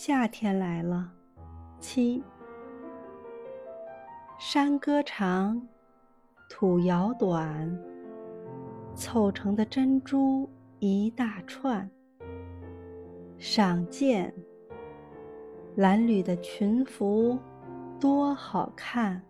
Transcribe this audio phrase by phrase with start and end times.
[0.00, 1.10] 夏天来了。
[1.80, 2.22] 七。
[4.38, 5.60] 山歌长
[6.48, 7.76] 土窑短
[8.94, 10.48] 凑成的珍珠
[10.78, 11.90] 一大串。
[13.38, 14.32] 赏鉴
[15.76, 17.36] 褴褛的裙服
[17.98, 19.20] 多好看。